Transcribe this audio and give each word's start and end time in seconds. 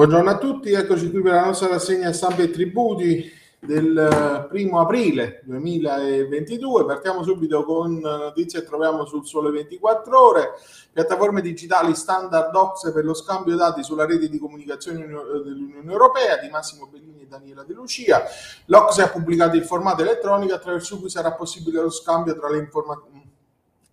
Buongiorno 0.00 0.30
a 0.30 0.38
tutti, 0.38 0.72
eccoci 0.72 1.10
qui 1.10 1.20
per 1.20 1.32
la 1.32 1.44
nostra 1.44 1.68
rassegna 1.68 2.10
stampa 2.14 2.40
e 2.40 2.50
tributi 2.50 3.30
del 3.58 3.98
eh, 3.98 4.48
primo 4.48 4.80
aprile 4.80 5.42
2022. 5.44 6.86
Partiamo 6.86 7.22
subito 7.22 7.64
con 7.64 7.98
notizie 7.98 8.60
che 8.60 8.66
troviamo 8.66 9.04
sul 9.04 9.26
Sole 9.26 9.50
24 9.50 10.18
Ore. 10.18 10.52
Piattaforme 10.90 11.42
digitali 11.42 11.94
standard 11.94 12.50
docs 12.50 12.90
per 12.94 13.04
lo 13.04 13.12
scambio 13.12 13.56
dati 13.56 13.82
sulla 13.82 14.06
rete 14.06 14.30
di 14.30 14.38
comunicazione 14.38 15.06
dell'Unione 15.06 15.92
Europea 15.92 16.38
di 16.38 16.48
Massimo 16.48 16.86
Bellini 16.86 17.20
e 17.20 17.26
Daniela 17.26 17.62
De 17.64 17.74
Lucia. 17.74 18.22
L'Ocse 18.68 19.02
ha 19.02 19.08
pubblicato 19.10 19.56
il 19.56 19.66
formato 19.66 20.00
elettronico 20.00 20.54
attraverso 20.54 20.98
cui 20.98 21.10
sarà 21.10 21.34
possibile 21.34 21.82
lo 21.82 21.90
scambio 21.90 22.34
tra 22.38 22.48
le 22.48 22.56
informazioni 22.56 23.28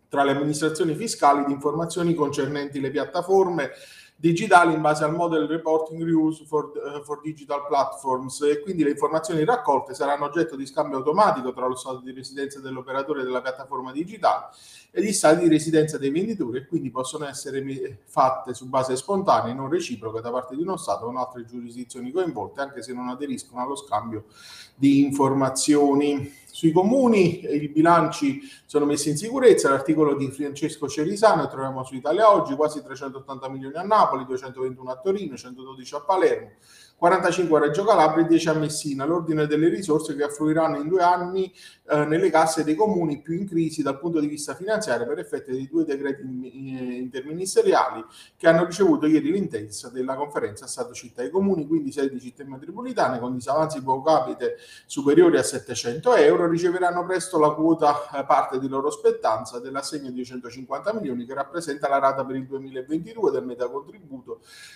tra 0.09 0.23
le 0.23 0.31
amministrazioni 0.31 0.95
fiscali 0.95 1.43
di 1.43 1.51
informazioni 1.51 2.13
concernenti 2.13 2.79
le 2.79 2.91
piattaforme 2.91 3.71
digitali 4.19 4.73
in 4.73 4.81
base 4.81 5.03
al 5.03 5.13
Model 5.13 5.47
Reporting 5.47 6.01
Rules 6.03 6.43
for, 6.47 6.71
uh, 6.73 7.03
for, 7.03 7.21
Digital 7.21 7.65
Platforms. 7.67 8.41
E 8.41 8.61
quindi 8.61 8.83
le 8.83 8.89
informazioni 8.89 9.45
raccolte 9.45 9.93
saranno 9.93 10.25
oggetto 10.25 10.55
di 10.55 10.65
scambio 10.65 10.97
automatico 10.97 11.53
tra 11.53 11.67
lo 11.67 11.75
stato 11.75 11.99
di 11.99 12.11
residenza 12.11 12.59
dell'operatore 12.59 13.23
della 13.23 13.41
piattaforma 13.41 13.91
digitale 13.91 14.47
e 14.89 15.03
gli 15.03 15.13
stati 15.13 15.43
di 15.43 15.49
residenza 15.49 15.99
dei 15.99 16.09
venditori 16.09 16.57
e 16.57 16.65
quindi 16.65 16.89
possono 16.89 17.27
essere 17.27 17.99
fatte 18.05 18.55
su 18.55 18.67
base 18.67 18.95
spontanea 18.95 19.51
e 19.51 19.55
non 19.55 19.69
reciproca 19.69 20.21
da 20.21 20.31
parte 20.31 20.55
di 20.55 20.63
uno 20.63 20.77
Stato 20.77 21.05
o 21.05 21.15
altre 21.15 21.45
giurisdizioni 21.45 22.11
coinvolte 22.11 22.61
anche 22.61 22.81
se 22.81 22.93
non 22.93 23.09
aderiscono 23.09 23.61
allo 23.61 23.75
scambio 23.75 24.25
di 24.73 25.03
informazioni. 25.03 26.45
Sui 26.57 26.71
comuni 26.71 27.43
i 27.43 27.67
bilanci 27.67 28.41
sono 28.65 28.85
messi 28.85 29.09
in 29.09 29.17
sicurezza, 29.17 29.69
l'articolo 29.69 30.15
di 30.15 30.31
Francesco 30.31 30.87
Cerisano 30.87 31.47
troviamo 31.47 31.83
su 31.83 31.93
Italia 31.93 32.33
Oggi, 32.33 32.55
quasi 32.55 32.81
380 32.81 33.47
milioni 33.49 33.75
a 33.75 33.83
Napoli, 33.83 34.05
221 34.15 34.91
a 34.91 34.97
Torino, 34.97 35.35
112 35.35 35.95
a 35.95 36.01
Palermo, 36.01 36.51
45 36.97 37.57
a 37.57 37.61
Reggio 37.61 37.83
Calabria 37.83 38.25
e 38.25 38.27
10 38.27 38.49
a 38.49 38.53
Messina, 38.53 39.05
l'ordine 39.05 39.45
delle 39.45 39.69
risorse 39.69 40.15
che 40.15 40.23
affluiranno 40.23 40.77
in 40.77 40.87
due 40.87 41.03
anni 41.03 41.53
eh, 41.89 42.05
nelle 42.05 42.31
casse 42.31 42.63
dei 42.63 42.73
comuni 42.73 43.21
più 43.21 43.35
in 43.35 43.47
crisi 43.47 43.83
dal 43.83 43.99
punto 43.99 44.19
di 44.19 44.27
vista 44.27 44.55
finanziario 44.55 45.05
per 45.05 45.19
effetto 45.19 45.51
dei 45.51 45.67
due 45.67 45.85
decreti 45.85 46.23
interministeriali 46.23 48.03
che 48.35 48.47
hanno 48.47 48.65
ricevuto 48.65 49.05
ieri 49.05 49.31
l'intesa 49.31 49.89
della 49.89 50.15
conferenza 50.15 50.65
Stato 50.65 50.93
Città 50.93 51.21
e 51.21 51.29
Comuni, 51.29 51.67
quindi 51.67 51.91
16 51.91 52.19
città 52.19 52.43
metropolitane 52.45 53.19
con 53.19 53.33
disavanzi 53.33 53.81
pro 53.83 54.01
capite 54.01 54.57
superiori 54.85 55.37
a 55.37 55.43
700 55.43 56.15
euro 56.15 56.47
riceveranno 56.47 57.05
presto 57.05 57.37
la 57.37 57.51
quota 57.51 58.09
eh, 58.09 58.25
parte 58.25 58.59
di 58.59 58.67
loro 58.67 58.89
spettanza 58.89 59.59
dell'assegno 59.59 60.09
di 60.09 60.25
150 60.25 60.93
milioni 60.93 61.25
che 61.25 61.35
rappresenta 61.35 61.87
la 61.87 61.99
rata 61.99 62.25
per 62.25 62.37
il 62.37 62.45
2022 62.47 63.31
del 63.31 63.45
metacontributo 63.45 63.96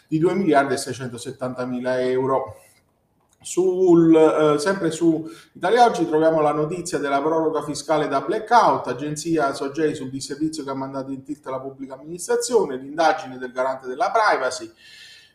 di 0.07 0.17
2 0.19 0.33
miliardi 0.33 0.73
e 0.73 0.77
670 0.77 1.65
mila 1.65 2.01
euro. 2.01 2.57
Sul, 3.43 4.15
eh, 4.15 4.59
sempre 4.59 4.91
su 4.91 5.27
Italia 5.53 5.85
Oggi 5.85 6.05
troviamo 6.05 6.41
la 6.41 6.51
notizia 6.51 6.99
della 6.99 7.19
proroga 7.21 7.63
fiscale 7.63 8.07
da 8.07 8.21
blackout, 8.21 8.87
agenzia 8.87 9.53
Sogei 9.53 9.95
sul 9.95 10.11
disservizio 10.11 10.63
che 10.63 10.69
ha 10.69 10.75
mandato 10.75 11.11
in 11.11 11.23
tilt 11.23 11.43
la 11.47 11.59
pubblica 11.59 11.95
amministrazione, 11.95 12.77
l'indagine 12.77 13.39
del 13.39 13.51
garante 13.51 13.87
della 13.87 14.11
privacy. 14.11 14.71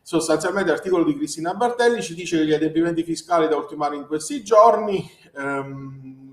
Sostanzialmente 0.02 0.70
l'articolo 0.70 1.02
di 1.02 1.16
Cristina 1.16 1.52
Bartelli 1.54 2.00
ci 2.00 2.14
dice 2.14 2.38
che 2.38 2.46
gli 2.46 2.52
adempimenti 2.52 3.02
fiscali 3.02 3.48
da 3.48 3.56
ultimare 3.56 3.96
in 3.96 4.06
questi 4.06 4.44
giorni 4.44 5.10
ehm, 5.34 6.25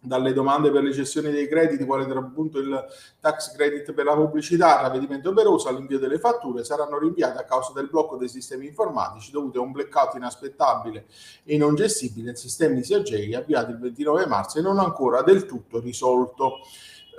dalle 0.00 0.32
domande 0.32 0.70
per 0.70 0.82
le 0.82 0.92
cessioni 0.92 1.30
dei 1.30 1.48
crediti, 1.48 1.84
quale 1.84 2.06
tra 2.06 2.18
appunto 2.18 2.58
il 2.58 2.86
tax 3.20 3.54
credit 3.54 3.92
per 3.92 4.04
la 4.04 4.14
pubblicità, 4.14 4.76
il 4.76 4.82
ravvedimento 4.82 5.30
operoso 5.30 5.68
all'invio 5.68 5.98
delle 5.98 6.18
fatture, 6.18 6.64
saranno 6.64 6.98
rinviate 6.98 7.38
a 7.38 7.44
causa 7.44 7.72
del 7.74 7.88
blocco 7.88 8.16
dei 8.16 8.28
sistemi 8.28 8.66
informatici 8.66 9.30
dovuto 9.30 9.60
a 9.60 9.62
un 9.62 9.72
blackout 9.72 10.14
inaspettabile 10.14 11.06
e 11.44 11.56
non 11.56 11.74
gestibile 11.74 12.26
del 12.26 12.36
sistema 12.36 12.74
di 12.74 12.82
CAG 12.82 13.34
avviato 13.34 13.70
il 13.70 13.78
29 13.78 14.26
marzo 14.26 14.58
e 14.58 14.62
non 14.62 14.78
ancora 14.78 15.22
del 15.22 15.46
tutto 15.46 15.80
risolto. 15.80 16.60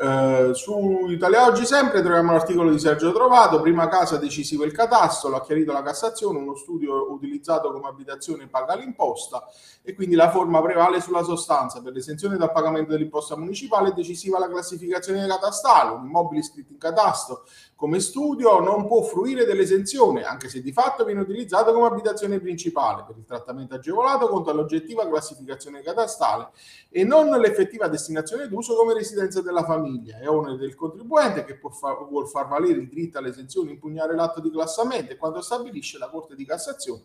Eh, 0.02 0.52
su 0.54 1.08
Italia 1.10 1.46
Oggi 1.46 1.66
sempre 1.66 2.02
troviamo 2.02 2.32
l'articolo 2.32 2.72
di 2.72 2.80
Sergio 2.80 3.12
Trovato, 3.12 3.60
prima 3.60 3.90
casa 3.90 4.16
decisivo 4.16 4.64
il 4.64 4.72
catasto, 4.72 5.28
l'ha 5.28 5.42
chiarito 5.42 5.74
la 5.74 5.82
Cassazione, 5.82 6.40
uno 6.40 6.56
studio 6.56 7.12
utilizzato 7.12 7.74
come 7.74 7.90
abitazione 7.90 8.48
paga 8.48 8.76
l'imposta 8.76 9.46
e 9.82 9.94
quindi 9.94 10.16
la 10.16 10.30
forma 10.30 10.62
prevale 10.62 11.02
sulla 11.02 11.24
sostanza. 11.24 11.82
Per 11.82 11.92
l'esenzione 11.92 12.38
dal 12.38 12.54
pagamento 12.54 12.92
dell'imposta 12.92 13.36
municipale 13.36 13.90
è 13.90 13.94
decisiva 13.94 14.40
la 14.40 14.48
classificazione 14.48 15.28
catastale, 15.28 15.92
un 15.92 16.06
immobile 16.06 16.40
iscritto 16.40 16.72
in 16.72 16.80
catasto 16.80 17.44
come 17.80 18.02
studio 18.02 18.60
non 18.60 18.88
può 18.88 19.02
fruire 19.04 19.46
dell'esenzione, 19.46 20.26
anche 20.26 20.50
se 20.50 20.62
di 20.62 20.74
fatto 20.74 21.06
viene 21.06 21.22
utilizzato 21.22 21.72
come 21.72 21.88
abitazione 21.88 22.42
principale 22.42 23.06
per 23.08 23.16
il 23.18 23.24
trattamento 23.24 23.76
agevolato 23.76 24.28
contro 24.28 24.52
l'oggettiva 24.52 25.08
classificazione 25.08 25.82
catastale 25.82 26.50
e 26.90 27.06
non 27.06 27.30
l'effettiva 27.40 27.88
destinazione 27.88 28.50
d'uso 28.50 28.76
come 28.76 28.94
residenza 28.94 29.42
della 29.42 29.64
famiglia. 29.64 29.89
È 30.20 30.28
onere 30.28 30.58
del 30.58 30.76
contribuente 30.76 31.46
che 31.46 31.60
far, 31.72 32.08
vuol 32.08 32.28
far 32.28 32.48
valere 32.48 32.80
il 32.80 32.88
diritto 32.88 33.18
all'esenzione 33.18 33.72
impugnare 33.72 34.16
l'atto 34.16 34.40
di 34.40 34.52
classamento 34.52 35.16
quando 35.18 35.42
stabilisce 35.42 35.98
la 35.98 36.10
Corte 36.10 36.36
di 36.36 36.46
Cassazione 36.46 37.04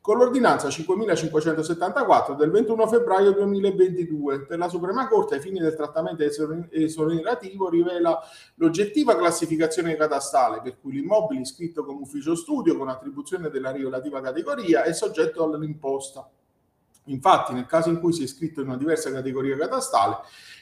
con 0.00 0.16
l'ordinanza 0.16 0.70
5574 0.70 2.34
del 2.34 2.50
21 2.50 2.86
febbraio 2.86 3.32
2022 3.32 4.46
per 4.46 4.58
la 4.58 4.68
Suprema 4.68 5.06
Corte 5.08 5.34
ai 5.34 5.40
fini 5.40 5.58
del 5.58 5.74
trattamento 5.74 6.22
esonerativo 6.70 7.68
rivela 7.68 8.18
l'oggettiva 8.54 9.16
classificazione 9.16 9.96
catastale 9.96 10.62
per 10.62 10.78
cui 10.80 10.92
l'immobile 10.92 11.40
iscritto 11.40 11.84
come 11.84 12.00
ufficio 12.00 12.34
studio 12.34 12.76
con 12.76 12.88
attribuzione 12.88 13.50
della 13.50 13.72
relativa 13.72 14.20
categoria 14.20 14.84
è 14.84 14.92
soggetto 14.92 15.44
all'imposta. 15.44 16.26
Infatti, 17.10 17.52
nel 17.52 17.66
caso 17.66 17.90
in 17.90 18.00
cui 18.00 18.12
sia 18.12 18.24
iscritto 18.24 18.60
in 18.60 18.68
una 18.68 18.76
diversa 18.76 19.10
categoria 19.12 19.56
catastale, 19.56 20.18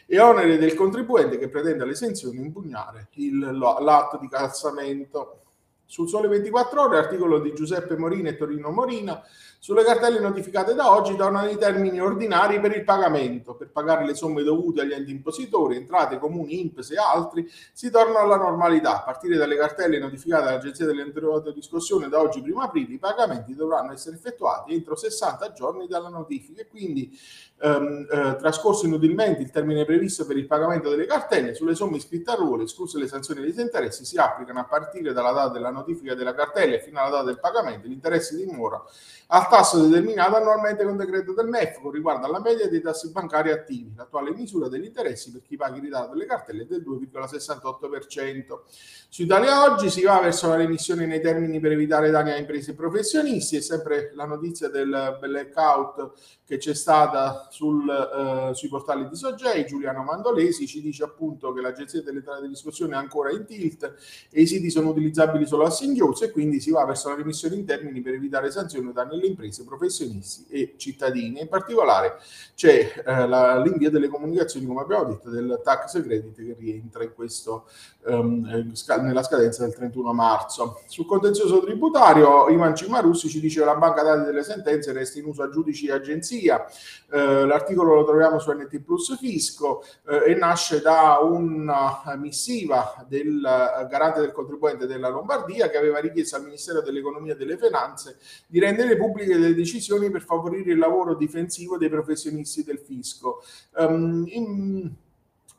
è 0.06 0.20
onere 0.20 0.58
del 0.58 0.74
contribuente 0.74 1.38
che 1.38 1.48
pretende 1.48 1.84
l'esenzione 1.84 2.40
impugnare 2.40 3.08
l'atto 3.52 4.18
di 4.18 4.28
calzamento. 4.28 5.40
Sul 5.86 6.08
Sole 6.08 6.28
24 6.28 6.82
Ore, 6.82 6.98
articolo 6.98 7.38
di 7.38 7.54
Giuseppe 7.54 7.96
Morina 7.96 8.28
e 8.28 8.36
Torino 8.36 8.70
Morina, 8.70 9.22
sulle 9.58 9.84
cartelle 9.84 10.20
notificate 10.20 10.74
da 10.74 10.92
oggi 10.92 11.16
tornano 11.16 11.48
i 11.48 11.56
termini 11.56 12.00
ordinari 12.00 12.60
per 12.60 12.76
il 12.76 12.84
pagamento. 12.84 13.54
Per 13.54 13.70
pagare 13.70 14.04
le 14.04 14.14
somme 14.14 14.42
dovute 14.42 14.82
agli 14.82 14.92
enti 14.92 15.10
impositori, 15.10 15.76
entrate, 15.76 16.18
comuni, 16.18 16.60
INPS 16.60 16.90
e 16.90 16.98
altri, 16.98 17.50
si 17.72 17.90
torna 17.90 18.20
alla 18.20 18.36
normalità. 18.36 18.98
A 18.98 19.02
partire 19.02 19.36
dalle 19.36 19.56
cartelle 19.56 19.98
notificate 19.98 20.44
dall'Agenzia 20.44 20.86
delle 20.86 21.02
Entrate 21.02 21.50
di 21.50 21.56
Riscossione 21.56 22.08
da 22.08 22.20
oggi 22.20 22.42
prima 22.42 22.64
aprile, 22.64 22.94
i 22.94 22.98
pagamenti 22.98 23.54
dovranno 23.54 23.92
essere 23.92 24.16
effettuati 24.16 24.74
entro 24.74 24.94
60 24.94 25.52
giorni 25.52 25.86
dalla 25.88 26.10
notifica 26.10 26.60
e 26.60 26.68
quindi 26.68 27.18
ehm, 27.58 28.06
eh, 28.10 28.36
trascorso 28.36 28.86
inutilmente 28.86 29.42
il 29.42 29.50
termine 29.50 29.84
previsto 29.84 30.26
per 30.26 30.36
il 30.36 30.46
pagamento 30.46 30.90
delle 30.90 31.06
cartelle, 31.06 31.54
sulle 31.54 31.74
somme 31.74 31.96
iscritte 31.96 32.30
a 32.30 32.34
ruolo, 32.34 32.62
escluse 32.62 32.98
le 32.98 33.08
sanzioni 33.08 33.40
dei 33.40 33.54
interessi, 33.56 34.04
si 34.04 34.18
applicano 34.18 34.60
a 34.60 34.64
partire 34.64 35.12
dalla 35.12 35.32
data 35.32 35.52
della 35.52 35.70
notifica 35.76 36.14
della 36.14 36.34
cartella 36.34 36.74
e 36.74 36.80
fino 36.80 36.98
alla 36.98 37.10
data 37.10 37.24
del 37.24 37.38
pagamento 37.38 37.86
gli 37.86 37.92
interessi 37.92 38.36
di 38.36 38.50
mora 38.50 38.82
al 39.28 39.48
tasso 39.48 39.84
determinato 39.84 40.36
annualmente 40.36 40.84
con 40.84 40.96
decreto 40.96 41.32
del 41.32 41.48
MEF 41.48 41.80
con 41.80 41.90
riguardo 41.90 42.26
alla 42.26 42.40
media 42.40 42.68
dei 42.68 42.80
tassi 42.80 43.10
bancari 43.10 43.50
attivi. 43.50 43.92
L'attuale 43.96 44.32
misura 44.32 44.68
degli 44.68 44.84
interessi 44.84 45.32
per 45.32 45.42
chi 45.42 45.56
paga 45.56 45.76
il 45.76 45.82
ritardo 45.82 46.12
delle 46.12 46.26
cartelle 46.26 46.62
è 46.62 46.66
del 46.66 46.84
2,68%. 46.86 48.60
Su 49.08 49.22
Italia 49.22 49.64
Oggi 49.64 49.90
si 49.90 50.02
va 50.02 50.20
verso 50.20 50.46
la 50.48 50.54
remissione 50.54 51.06
nei 51.06 51.20
termini 51.20 51.58
per 51.58 51.72
evitare 51.72 52.10
danni 52.10 52.30
a 52.30 52.36
imprese 52.36 52.70
e 52.72 52.74
professionisti. 52.74 53.56
È 53.56 53.60
sempre 53.60 54.12
la 54.14 54.26
notizia 54.26 54.68
del 54.68 55.16
blackout 55.18 56.12
che 56.44 56.58
c'è 56.58 56.74
stata 56.74 57.48
sul, 57.50 57.88
eh, 57.88 58.54
sui 58.54 58.68
portali 58.68 59.08
di 59.08 59.16
Sogei. 59.16 59.66
Giuliano 59.66 60.04
Mandolesi 60.04 60.68
ci 60.68 60.80
dice 60.80 61.02
appunto 61.02 61.52
che 61.52 61.60
l'Agenzia 61.60 62.00
delle 62.02 62.18
entrate 62.18 62.42
di 62.42 62.48
discussione 62.48 62.94
è 62.94 62.98
ancora 62.98 63.32
in 63.32 63.44
tilt 63.44 63.94
e 64.30 64.40
i 64.40 64.46
siti 64.46 64.70
sono 64.70 64.90
utilizzabili 64.90 65.46
solo 65.46 65.64
a 65.66 65.70
singhiozzo 65.70 66.24
e 66.24 66.30
quindi 66.30 66.60
si 66.60 66.70
va 66.70 66.84
verso 66.84 67.08
la 67.08 67.16
remissione 67.16 67.56
in 67.56 67.64
termini 67.64 68.00
per 68.00 68.14
evitare 68.14 68.50
sanzioni 68.50 68.88
o 68.88 68.92
danni 68.92 69.14
alle 69.14 69.26
imprese, 69.26 69.64
professionisti 69.64 70.46
e 70.48 70.74
cittadini. 70.76 71.40
In 71.40 71.48
particolare 71.48 72.18
c'è 72.54 73.02
eh, 73.04 73.26
la, 73.26 73.60
l'invio 73.60 73.90
delle 73.90 74.08
comunicazioni, 74.08 74.66
come 74.66 74.80
abbiamo 74.80 75.04
detto, 75.04 75.30
del 75.30 75.60
tax 75.62 76.02
credit 76.02 76.34
che 76.34 76.56
rientra 76.58 77.02
in 77.02 77.12
questo, 77.14 77.66
um, 78.06 78.74
nella 79.00 79.22
scadenza 79.22 79.64
del 79.64 79.74
31 79.74 80.12
marzo. 80.12 80.80
Sul 80.86 81.06
contenzioso 81.06 81.60
tributario, 81.60 82.48
Ivan 82.48 82.74
Cimarussi 82.74 83.28
ci 83.28 83.40
dice 83.40 83.60
che 83.60 83.66
la 83.66 83.76
banca 83.76 84.02
dati 84.02 84.24
delle 84.24 84.42
sentenze 84.42 84.92
resta 84.92 85.18
in 85.18 85.26
uso 85.26 85.42
a 85.42 85.50
giudici 85.50 85.86
e 85.86 85.92
agenzia. 85.92 86.64
Eh, 87.10 87.46
l'articolo 87.46 87.94
lo 87.94 88.04
troviamo 88.04 88.38
su 88.38 88.50
NT 88.52 88.80
Plus 88.80 89.16
Fisco 89.18 89.82
eh, 90.08 90.32
e 90.32 90.34
nasce 90.34 90.80
da 90.80 91.18
una 91.20 92.02
missiva 92.16 93.04
del 93.08 93.40
garante 93.88 94.20
del 94.20 94.32
contribuente 94.32 94.86
della 94.86 95.08
Lombardia 95.08 95.55
che 95.56 95.76
aveva 95.76 95.98
richiesto 95.98 96.36
al 96.36 96.44
Ministero 96.44 96.82
dell'Economia 96.82 97.32
e 97.32 97.36
delle 97.36 97.56
Finanze 97.56 98.18
di 98.46 98.60
rendere 98.60 98.96
pubbliche 98.96 99.38
delle 99.38 99.54
decisioni 99.54 100.10
per 100.10 100.22
favorire 100.22 100.72
il 100.72 100.78
lavoro 100.78 101.14
difensivo 101.14 101.78
dei 101.78 101.88
professionisti 101.88 102.62
del 102.62 102.78
fisco. 102.78 103.42
Um, 103.72 104.24
in, 104.28 104.90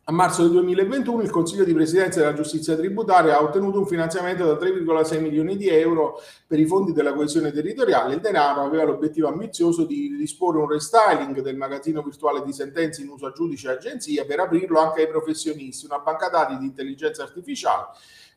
A 0.09 0.13
marzo 0.13 0.43
del 0.43 0.51
2021 0.51 1.21
il 1.21 1.29
Consiglio 1.29 1.65
di 1.65 1.73
Presidenza 1.73 2.21
della 2.21 2.31
Giustizia 2.31 2.77
Tributaria 2.77 3.35
ha 3.35 3.43
ottenuto 3.43 3.79
un 3.79 3.85
finanziamento 3.85 4.45
da 4.45 4.53
3,6 4.53 5.19
milioni 5.19 5.57
di 5.57 5.67
euro 5.67 6.21
per 6.47 6.57
i 6.59 6.65
fondi 6.65 6.93
della 6.93 7.11
coesione 7.11 7.51
territoriale. 7.51 8.13
Il 8.13 8.21
denaro 8.21 8.61
aveva 8.61 8.85
l'obiettivo 8.85 9.27
ambizioso 9.27 9.83
di 9.83 10.15
disporre 10.15 10.59
un 10.59 10.69
restyling 10.69 11.41
del 11.41 11.57
magazzino 11.57 12.01
virtuale 12.01 12.41
di 12.45 12.53
sentenze 12.53 13.01
in 13.01 13.09
uso 13.09 13.25
a 13.25 13.33
giudice 13.33 13.67
e 13.67 13.71
agenzia 13.71 14.23
per 14.23 14.39
aprirlo 14.39 14.79
anche 14.79 15.01
ai 15.01 15.09
professionisti, 15.09 15.85
una 15.87 15.99
banca 15.99 16.29
dati 16.29 16.57
di 16.57 16.63
intelligenza 16.67 17.23
artificiale 17.23 17.87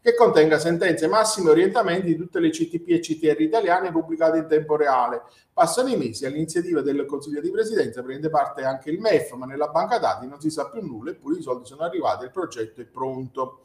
che 0.02 0.14
contenga 0.14 0.58
sentenze 0.58 1.06
massime 1.06 1.49
e 1.49 1.52
orientamenti 1.52 2.06
di 2.06 2.17
tutte 2.17 2.41
le 2.41 2.50
CTP 2.50 2.88
e 2.88 3.00
CTR 3.00 3.41
italiane 3.41 3.91
pubblicate 3.91 4.38
in 4.38 4.47
tempo 4.47 4.76
reale. 4.76 5.23
Passano 5.52 5.88
i 5.88 5.97
mesi, 5.97 6.25
all'iniziativa 6.25 6.81
del 6.81 7.05
Consiglio 7.05 7.41
di 7.41 7.50
Presidenza 7.50 8.02
prende 8.02 8.31
parte 8.31 8.62
anche 8.62 8.91
il 8.91 8.99
MEF, 8.99 9.32
ma 9.32 9.44
nella 9.44 9.69
banca 9.69 9.99
dati 9.99 10.26
non 10.26 10.41
si 10.41 10.50
sa 10.50 10.70
più 10.70 10.81
nulla, 10.81 11.11
eppure 11.11 11.38
i 11.38 11.43
soldi 11.43 11.67
sono 11.67 11.82
arrivati, 11.82 12.25
il 12.25 12.31
progetto 12.31 12.81
è 12.81 12.85
pronto. 12.85 13.61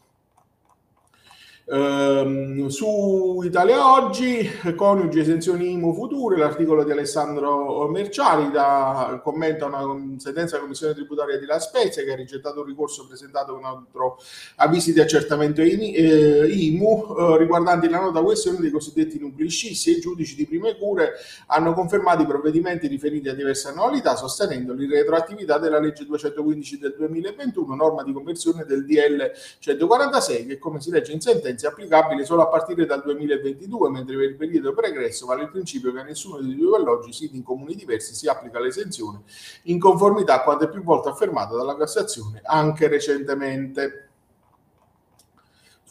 Ehm, 1.68 2.68
su 2.68 3.42
Italia 3.44 3.92
Oggi, 3.96 4.48
coniugi 4.76 5.20
esenzioni 5.20 5.72
IMU 5.72 5.96
future, 5.96 6.38
l'articolo 6.38 6.84
di 6.84 6.92
Alessandro 6.92 7.88
Merciari 7.88 8.52
da, 8.52 9.20
commenta 9.24 9.66
una 9.66 9.80
sentenza 10.18 10.52
della 10.52 10.62
Commissione 10.62 10.94
tributaria 10.94 11.40
di 11.40 11.46
La 11.48 11.58
Spezia 11.58 12.04
che 12.04 12.12
ha 12.12 12.16
rigettato 12.16 12.60
un 12.60 12.68
ricorso 12.68 13.08
presentato 13.08 13.56
con 13.56 13.66
altro 13.66 14.20
avvisi 14.58 14.94
di 14.94 15.00
accertamento 15.00 15.62
eh, 15.62 16.48
IMU 16.48 17.16
eh, 17.18 17.38
riguardanti 17.40 17.90
la 17.90 18.00
nota 18.00 18.22
questione 18.22 18.60
dei 18.60 18.70
cosiddetti 18.70 19.18
nuclei 19.18 19.50
scissi 19.50 19.92
e 19.92 19.98
i 19.98 20.02
giudici 20.02 20.36
di 20.36 20.46
prime 20.46 20.78
cure 20.78 21.14
hanno 21.48 21.74
confermato 21.74 22.22
i 22.22 22.28
provvedimenti 22.28 22.86
riferiti 22.86 23.28
a 23.30 23.34
diverse 23.34 23.70
annualità 23.70 24.16
sostenendo 24.16 24.74
l'irretroattività 24.74 25.58
della 25.58 25.80
legge 25.80 26.06
215 26.06 26.78
del 26.78 26.94
2021, 26.96 27.74
norma 27.74 28.04
di 28.04 28.14
conversione 28.14 28.66
del 28.66 28.86
DL 28.86 29.32
146 29.58 30.46
che 30.46 30.58
come 30.60 30.80
si 30.80 30.92
legge 30.92 31.12
in 31.12 31.22
sentenza 31.22 31.54
sentenze 31.56 31.68
applicabile 31.68 32.26
solo 32.26 32.44
a 32.44 32.48
partire 32.48 32.86
dal 32.86 33.02
2022, 33.02 33.90
mentre 33.90 34.16
per 34.16 34.26
il 34.26 34.36
periodo 34.36 34.74
pregresso 34.74 35.26
vale 35.26 35.44
il 35.44 35.50
principio 35.50 35.92
che 35.94 36.00
a 36.00 36.04
nessuno 36.04 36.40
dei 36.40 36.56
due 36.56 36.78
alloggi 36.78 37.14
siti 37.14 37.36
in 37.36 37.44
comuni 37.44 37.76
diversi 37.76 38.14
si 38.14 38.28
applica 38.28 38.60
l'esenzione 38.60 39.22
in 39.64 39.80
conformità 39.80 40.36
a 40.36 40.44
quanto 40.44 40.66
è 40.66 40.70
più 40.70 40.84
volte 40.84 41.10
affermato 41.10 41.56
dalla 41.56 41.76
Cassazione 41.76 42.42
anche 42.44 42.88
recentemente 42.88 44.05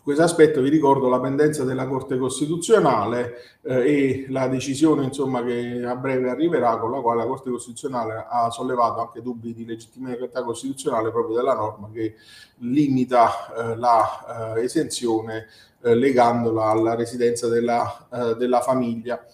questo 0.05 0.23
aspetto 0.23 0.61
vi 0.61 0.69
ricordo 0.69 1.09
la 1.09 1.19
pendenza 1.19 1.65
della 1.65 1.87
Corte 1.89 2.19
Costituzionale 2.19 3.37
eh, 3.63 3.75
e 3.75 4.27
la 4.29 4.49
decisione 4.49 5.03
insomma, 5.03 5.43
che 5.43 5.83
a 5.83 5.97
breve 5.97 6.29
arriverà 6.29 6.77
con 6.77 6.91
la 6.91 7.01
quale 7.01 7.23
la 7.23 7.27
Corte 7.27 7.49
Costituzionale 7.49 8.27
ha 8.29 8.51
sollevato 8.51 9.01
anche 9.01 9.23
dubbi 9.23 9.55
di 9.55 9.65
legittimità 9.65 10.45
costituzionale 10.45 11.11
proprio 11.11 11.37
della 11.37 11.55
norma 11.55 11.89
che 11.91 12.17
limita 12.59 13.31
eh, 13.73 13.77
la 13.77 14.57
eh, 14.57 14.65
esenzione 14.65 15.47
eh, 15.81 15.95
legandola 15.95 16.67
alla 16.67 16.95
residenza 16.95 17.49
della, 17.49 18.07
eh, 18.13 18.35
della 18.37 18.61
famiglia. 18.61 19.25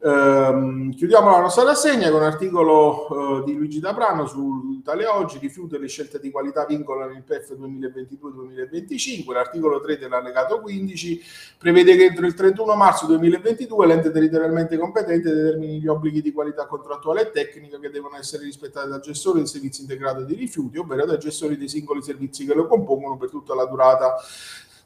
Ehm, 0.00 0.94
chiudiamo 0.94 1.28
la 1.28 1.40
nostra 1.40 1.64
rassegna 1.64 2.08
con 2.10 2.20
un 2.20 2.26
articolo 2.26 3.40
eh, 3.40 3.44
di 3.44 3.54
Luigi 3.54 3.80
Dabrano 3.80 4.26
su 4.26 4.76
Italia 4.78 5.16
Oggi, 5.16 5.38
rifiuto 5.38 5.74
e 5.74 5.80
le 5.80 5.88
scelte 5.88 6.20
di 6.20 6.30
qualità 6.30 6.64
vincolano 6.66 7.10
il 7.12 7.24
PEF 7.24 7.54
2022-2025, 7.54 9.32
l'articolo 9.32 9.80
3 9.80 9.98
dell'allegato 9.98 10.60
15 10.60 11.20
prevede 11.58 11.96
che 11.96 12.04
entro 12.04 12.26
il 12.26 12.34
31 12.34 12.76
marzo 12.76 13.06
2022 13.06 13.86
l'ente 13.86 14.12
territorialmente 14.12 14.78
competente 14.78 15.34
determini 15.34 15.80
gli 15.80 15.88
obblighi 15.88 16.22
di 16.22 16.30
qualità 16.30 16.66
contrattuale 16.66 17.22
e 17.22 17.30
tecnica 17.32 17.80
che 17.80 17.90
devono 17.90 18.16
essere 18.16 18.44
rispettati 18.44 18.88
dal 18.88 19.00
gestore 19.00 19.38
del 19.38 19.48
servizio 19.48 19.82
integrato 19.82 20.22
di 20.22 20.34
rifiuti, 20.34 20.78
ovvero 20.78 21.06
dai 21.06 21.18
gestori 21.18 21.56
dei 21.56 21.68
singoli 21.68 22.02
servizi 22.02 22.46
che 22.46 22.54
lo 22.54 22.68
compongono 22.68 23.16
per 23.16 23.30
tutta 23.30 23.52
la 23.56 23.64
durata 23.64 24.14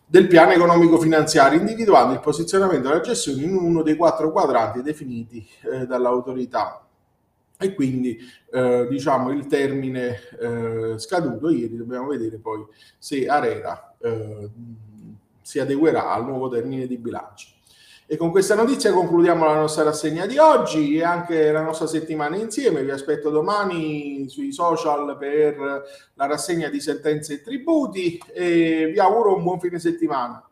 del 0.06 0.26
piano 0.26 0.52
economico 0.52 0.98
finanziario, 0.98 1.58
individuando 1.58 2.12
il 2.12 2.20
posizionamento 2.20 2.88
della 2.88 3.00
gestione 3.00 3.42
in 3.42 3.54
uno 3.54 3.82
dei 3.82 3.96
quattro 3.96 4.30
quadranti 4.30 4.82
definiti 4.82 5.46
eh, 5.62 5.86
dall'autorità. 5.86 6.86
E 7.58 7.74
quindi 7.74 8.18
eh, 8.50 8.86
diciamo 8.88 9.30
il 9.30 9.46
termine 9.46 10.18
eh, 10.40 10.98
scaduto 10.98 11.48
ieri, 11.48 11.76
dobbiamo 11.76 12.08
vedere 12.08 12.38
poi 12.38 12.66
se 12.98 13.26
Arera 13.26 13.94
eh, 13.98 14.50
si 15.40 15.60
adeguerà 15.60 16.10
al 16.10 16.24
nuovo 16.24 16.48
termine 16.48 16.86
di 16.86 16.96
bilancio. 16.96 17.51
E 18.12 18.18
con 18.18 18.30
questa 18.30 18.54
notizia 18.54 18.92
concludiamo 18.92 19.46
la 19.46 19.54
nostra 19.54 19.84
rassegna 19.84 20.26
di 20.26 20.36
oggi 20.36 20.98
e 20.98 21.02
anche 21.02 21.50
la 21.50 21.62
nostra 21.62 21.86
settimana 21.86 22.36
insieme. 22.36 22.82
Vi 22.84 22.90
aspetto 22.90 23.30
domani 23.30 24.28
sui 24.28 24.52
social 24.52 25.16
per 25.18 25.56
la 26.12 26.26
rassegna 26.26 26.68
di 26.68 26.78
sentenze 26.78 27.32
e 27.32 27.40
tributi 27.40 28.20
e 28.34 28.90
vi 28.92 29.00
auguro 29.00 29.34
un 29.34 29.42
buon 29.42 29.58
fine 29.58 29.78
settimana. 29.78 30.46